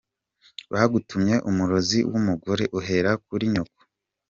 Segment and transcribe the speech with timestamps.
[0.73, 3.81] Bagutumye umurozi w’umugore uhera kuri nyoko.